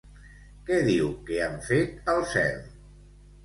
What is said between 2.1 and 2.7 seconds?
al Cel?